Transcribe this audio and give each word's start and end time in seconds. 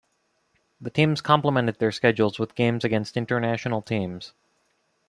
The 0.81 0.89
teams 0.89 1.21
complemented 1.21 1.77
their 1.77 1.91
schedules 1.91 2.39
with 2.39 2.55
games 2.55 2.83
against 2.83 3.15
international 3.15 3.83
teams. 3.83 4.33